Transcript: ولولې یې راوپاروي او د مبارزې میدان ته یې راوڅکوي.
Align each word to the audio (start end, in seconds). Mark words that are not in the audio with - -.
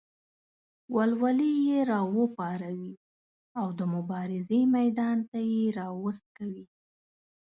ولولې 0.95 1.51
یې 1.67 1.79
راوپاروي 1.91 2.93
او 3.59 3.67
د 3.79 3.81
مبارزې 3.93 4.59
میدان 4.75 5.17
ته 5.29 5.39
یې 5.51 5.63
راوڅکوي. 5.79 6.65